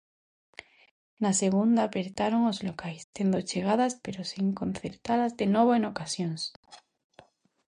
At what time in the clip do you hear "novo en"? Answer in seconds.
5.55-5.83